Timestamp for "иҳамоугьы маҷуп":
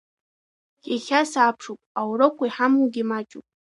2.47-3.45